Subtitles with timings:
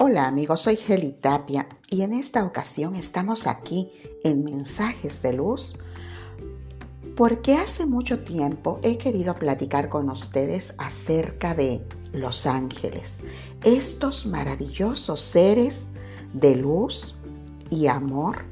[0.00, 3.90] Hola amigos, soy Geli Tapia y en esta ocasión estamos aquí
[4.22, 5.74] en Mensajes de Luz
[7.16, 13.22] porque hace mucho tiempo he querido platicar con ustedes acerca de los ángeles,
[13.64, 15.88] estos maravillosos seres
[16.32, 17.16] de luz
[17.68, 18.44] y amor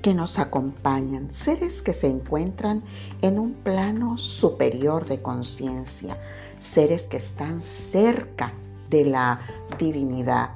[0.00, 2.82] que nos acompañan, seres que se encuentran
[3.20, 6.18] en un plano superior de conciencia,
[6.58, 8.54] seres que están cerca
[8.88, 9.42] de la
[9.78, 10.54] divinidad.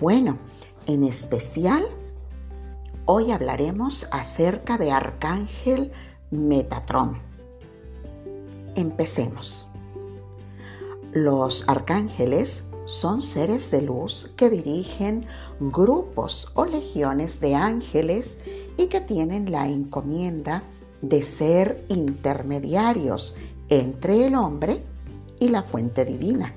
[0.00, 0.38] Bueno,
[0.86, 1.86] en especial,
[3.04, 5.92] hoy hablaremos acerca de Arcángel
[6.30, 7.18] Metatrón.
[8.76, 9.66] Empecemos.
[11.12, 15.26] Los arcángeles son seres de luz que dirigen
[15.60, 18.38] grupos o legiones de ángeles
[18.78, 20.62] y que tienen la encomienda
[21.02, 23.34] de ser intermediarios
[23.68, 24.82] entre el hombre
[25.38, 26.54] y la fuente divina.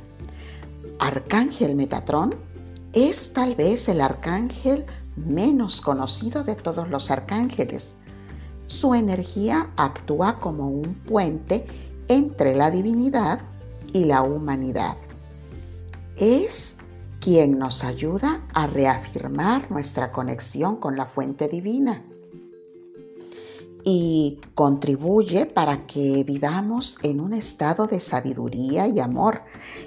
[0.97, 2.52] Arcángel Metatrón
[2.93, 7.95] es tal vez el arcángel menos conocido de todos los arcángeles.
[8.67, 11.65] Su energía actúa como un puente
[12.07, 13.41] entre la divinidad
[13.91, 14.97] y la humanidad.
[16.17, 16.75] Es
[17.19, 22.03] quien nos ayuda a reafirmar nuestra conexión con la fuente divina
[23.85, 29.41] y contribuye para que vivamos en un estado de sabiduría y amor,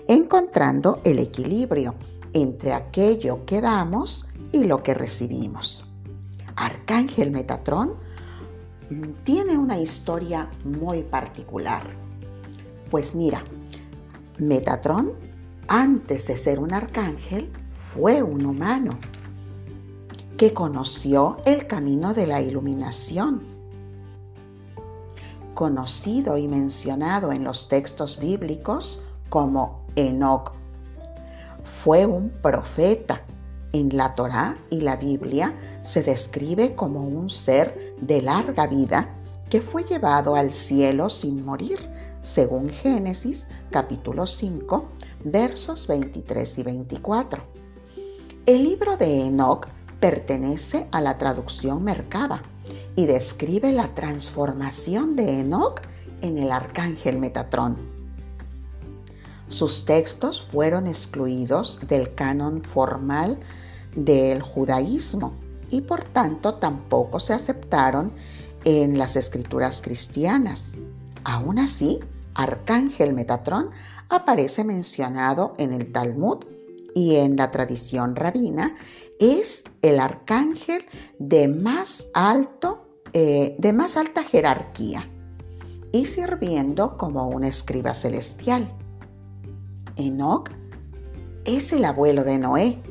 [0.06, 1.94] encontrando el equilibrio
[2.42, 5.86] entre aquello que damos y lo que recibimos.
[6.56, 7.94] Arcángel Metatrón
[8.90, 11.82] mm, tiene una historia muy particular.
[12.90, 13.42] Pues mira,
[14.38, 15.12] Metatrón,
[15.68, 18.98] antes de ser un arcángel, fue un humano
[20.36, 23.56] que conoció el camino de la iluminación
[25.54, 30.52] conocido y mencionado en los textos bíblicos como Enoch.
[31.86, 33.22] Fue un profeta.
[33.72, 39.14] En la Torá y la Biblia se describe como un ser de larga vida
[39.48, 41.78] que fue llevado al cielo sin morir,
[42.22, 44.88] según Génesis capítulo 5,
[45.26, 47.44] versos 23 y 24.
[48.46, 49.68] El libro de Enoch
[50.00, 52.42] pertenece a la traducción Merkaba
[52.96, 55.82] y describe la transformación de Enoch
[56.20, 57.95] en el arcángel Metatrón.
[59.48, 63.38] Sus textos fueron excluidos del canon formal
[63.94, 65.34] del judaísmo
[65.70, 68.12] y por tanto tampoco se aceptaron
[68.64, 70.72] en las escrituras cristianas.
[71.24, 72.00] Aún así,
[72.34, 73.70] Arcángel Metatrón
[74.08, 76.44] aparece mencionado en el Talmud
[76.94, 78.74] y en la tradición rabina
[79.18, 80.84] es el arcángel
[81.18, 85.08] de más alto eh, de más alta jerarquía
[85.92, 88.76] y sirviendo como un escriba celestial.
[89.96, 90.50] Enoch
[91.44, 92.82] es el abuelo de Noé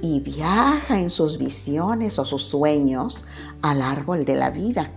[0.00, 3.24] y viaja en sus visiones o sus sueños
[3.62, 4.90] al árbol de la vida.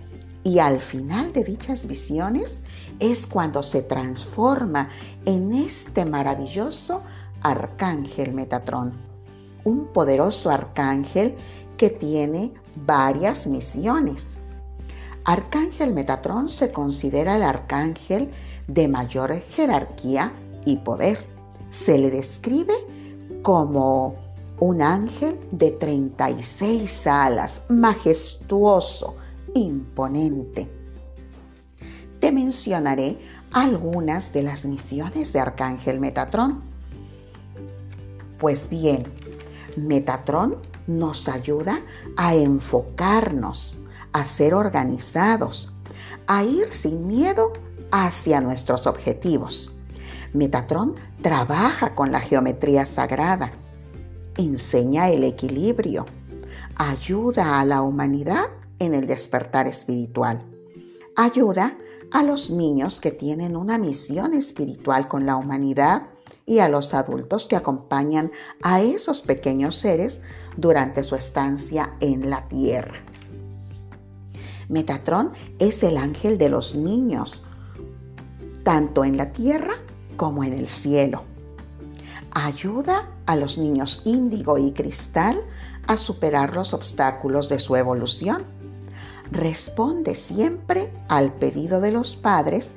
[0.44, 2.60] Y al final de dichas visiones
[3.00, 4.88] es cuando se transforma
[5.24, 7.02] en este maravilloso
[7.42, 8.92] arcángel Metatrón,
[9.64, 11.34] un poderoso arcángel
[11.76, 12.52] que tiene
[12.86, 14.38] varias misiones.
[15.24, 18.30] Arcángel Metatrón se considera el arcángel
[18.66, 20.32] de mayor jerarquía
[20.64, 21.37] y poder.
[21.70, 22.74] Se le describe
[23.42, 24.16] como
[24.60, 29.16] un ángel de 36 alas, majestuoso,
[29.54, 30.68] imponente.
[32.20, 33.18] Te mencionaré
[33.52, 36.62] algunas de las misiones de Arcángel Metatrón.
[38.38, 39.04] Pues bien,
[39.76, 40.56] Metatrón
[40.86, 41.80] nos ayuda
[42.16, 43.78] a enfocarnos
[44.12, 45.72] a ser organizados,
[46.26, 47.52] a ir sin miedo
[47.90, 49.74] hacia nuestros objetivos.
[50.32, 53.50] Metatron trabaja con la geometría sagrada,
[54.36, 56.06] enseña el equilibrio,
[56.76, 58.46] ayuda a la humanidad
[58.78, 60.44] en el despertar espiritual,
[61.16, 61.76] ayuda
[62.12, 66.08] a los niños que tienen una misión espiritual con la humanidad
[66.46, 68.30] y a los adultos que acompañan
[68.62, 70.22] a esos pequeños seres
[70.56, 73.04] durante su estancia en la tierra.
[74.68, 77.42] Metatrón es el ángel de los niños,
[78.62, 79.74] tanto en la tierra
[80.18, 81.22] como en el cielo.
[82.32, 85.42] Ayuda a los niños índigo y cristal
[85.86, 88.42] a superar los obstáculos de su evolución.
[89.30, 92.74] Responde siempre al pedido de los padres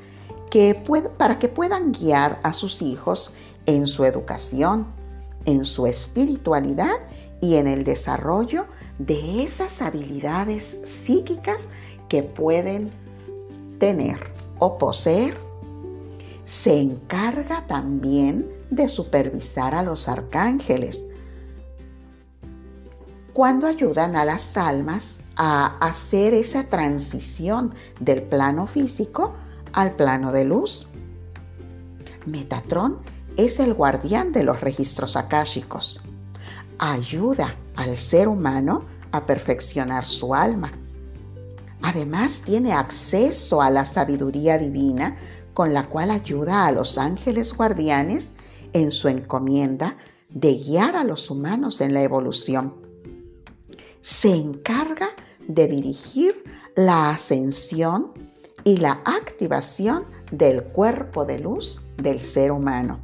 [0.49, 0.81] que
[1.17, 3.31] para que puedan guiar a sus hijos
[3.65, 4.87] en su educación,
[5.45, 6.95] en su espiritualidad
[7.41, 8.67] y en el desarrollo
[8.99, 11.69] de esas habilidades psíquicas
[12.07, 12.91] que pueden
[13.79, 15.50] tener o poseer.
[16.51, 21.05] Se encarga también de supervisar a los arcángeles,
[23.31, 29.33] cuando ayudan a las almas a hacer esa transición del plano físico
[29.71, 30.89] al plano de luz.
[32.25, 32.97] Metatron
[33.37, 36.01] es el guardián de los registros akáshicos.
[36.79, 38.83] Ayuda al ser humano
[39.13, 40.73] a perfeccionar su alma.
[41.81, 45.15] Además tiene acceso a la sabiduría divina
[45.53, 48.31] con la cual ayuda a los ángeles guardianes
[48.73, 49.97] en su encomienda
[50.29, 52.75] de guiar a los humanos en la evolución.
[54.01, 55.09] Se encarga
[55.47, 56.43] de dirigir
[56.75, 58.13] la ascensión
[58.63, 62.99] y la activación del cuerpo de luz del ser humano.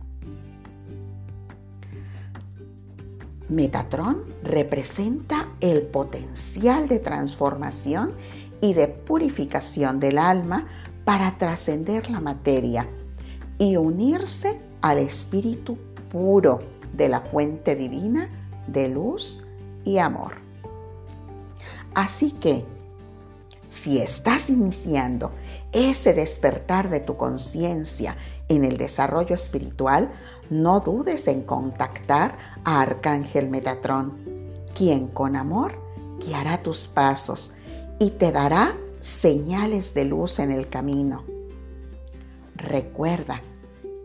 [3.50, 8.14] Metatron representa el potencial de transformación
[8.60, 10.68] y de purificación del alma
[11.08, 12.86] para trascender la materia
[13.58, 15.78] y unirse al espíritu
[16.12, 16.60] puro
[16.92, 18.28] de la fuente divina
[18.68, 19.42] de luz
[19.86, 20.34] y amor.
[21.96, 22.66] Así que,
[23.70, 25.32] si estás iniciando
[25.72, 28.18] ese despertar de tu conciencia
[28.50, 30.12] en el desarrollo espiritual,
[30.50, 34.18] no dudes en contactar a Arcángel Metatrón,
[34.76, 35.82] quien con amor
[36.20, 37.54] guiará tus pasos
[37.98, 38.76] y te dará
[39.08, 41.24] señales de luz en el camino.
[42.56, 43.42] Recuerda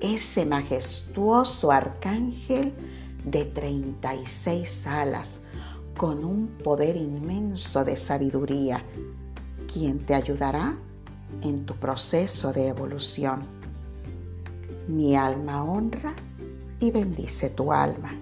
[0.00, 2.72] ese majestuoso arcángel
[3.25, 5.40] de 36 alas
[5.96, 8.84] con un poder inmenso de sabiduría,
[9.72, 10.78] quien te ayudará
[11.43, 13.44] en tu proceso de evolución.
[14.87, 16.14] Mi alma honra
[16.78, 18.21] y bendice tu alma.